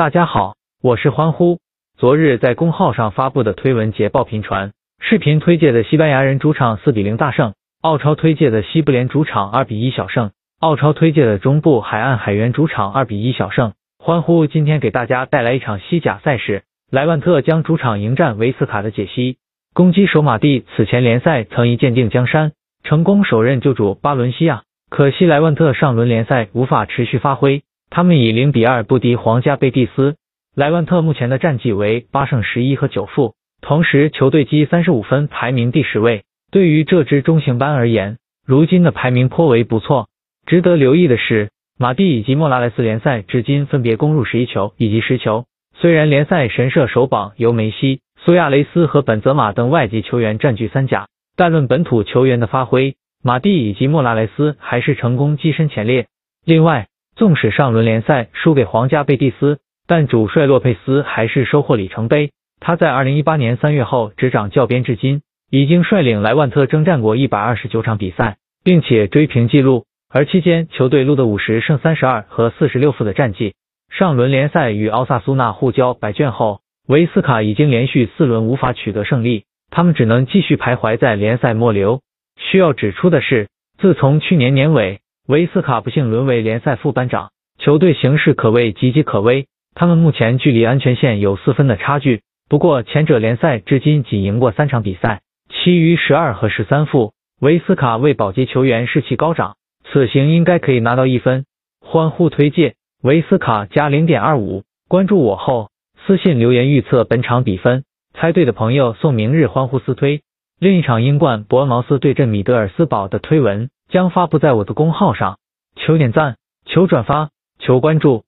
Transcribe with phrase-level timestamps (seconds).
[0.00, 1.58] 大家好，我是欢呼。
[1.98, 7.52] 昨日在公号上发布的推文捷报频传，视频推介的西班牙人主场四比零大胜，
[7.82, 13.74] 澳超推介的西部联主场二比一小胜，澳超推介的中部海岸海员主场二比一小胜。
[14.02, 19.36] 欢呼今天给大家带来一场西甲赛事，莱万特将主场迎战维斯卡的解析。
[19.74, 22.52] 攻击手马蒂此前联赛曾一剑定江山，
[22.84, 30.14] 成功首任旧主巴伦西亚，可惜莱万特上轮联赛无法持续发挥，他们以零比二不敌皇家贝蒂斯。
[30.54, 36.22] 莱万特目前的战绩为八胜十一和九负，同时球队积三十五分，排名第十位。
[36.52, 40.08] 对于这支中型班而言，如今的排名颇为不错。
[40.46, 45.44] 值得留意的是，马蒂以及莫拉莱斯联赛至今分别攻入十一球以及十球。
[45.74, 56.06] 虽然联赛神射手榜由梅西、苏亚雷斯和本泽马等外籍球员占据三甲，但论本土球员的发挥，马蒂以及莫拉莱斯还是成功跻身前列。
[56.44, 56.88] 另外，
[57.20, 62.30] 纵使上轮联赛输给皇家贝蒂斯，但主帅洛佩斯还是收获里程碑。
[62.60, 69.84] 他在二零一八年三月后执掌教鞭至今，已经率领莱万特征战过一百二十九场比赛，并且追平纪录。
[70.08, 73.52] 而期间球队录得五十胜三十二和四十六负的战绩。
[73.90, 82.00] 上轮联赛与奥萨苏纳互交白卷后，维斯卡已经连续四轮无法取得胜利，他们只能继续徘徊在联赛末流。
[82.38, 89.46] 需要指出的是，自从去年年尾维斯卡不幸沦为联赛副班长，球队形势可谓岌岌可危。
[89.76, 97.12] 他们目前距离安全线有四分的差距，不过前者联赛至今仅赢过三场比赛，其余十二和十三负。
[97.40, 101.44] 维斯卡为保级球员士气高涨，此行应该可以拿到一分。
[101.80, 104.64] 欢呼推介维斯卡加零点二五。
[104.88, 105.70] 关注我后
[106.08, 110.22] 私信留言预测本场比分，猜对的朋友送明日欢呼私推。
[110.58, 115.38] 另一场英冠伯恩茅斯对阵米德尔斯堡的推文将发布在我的公号上，
[115.76, 118.24] 求点赞，求转发，求关注。